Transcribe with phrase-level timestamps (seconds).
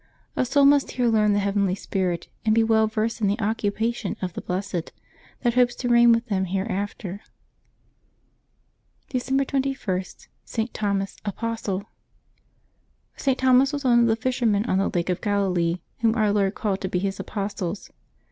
[0.35, 3.93] A soul must here learn the heavenly spirit, and be well versed in the occupa
[3.93, 4.91] tions of the blessed,
[5.43, 7.21] that hopes to reign with them here after.
[9.09, 10.73] December 21.— ST.
[10.73, 11.83] THOMAS, Apostle.
[13.15, 13.35] [t.
[13.35, 16.81] Thomas was one of the fishermen on the Lake of Galilee whom Our Lord called
[16.81, 17.91] to be His apostles.